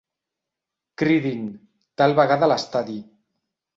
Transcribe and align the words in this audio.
Cridin, 1.01 1.45
tal 2.03 2.17
vegada 2.21 2.49
a 2.49 2.53
l'estadi. 2.53 2.99